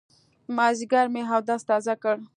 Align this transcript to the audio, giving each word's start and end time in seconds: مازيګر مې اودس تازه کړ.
مازيګر 0.55 1.05
مې 1.13 1.21
اودس 1.31 1.61
تازه 1.69 1.93
کړ. 2.01 2.15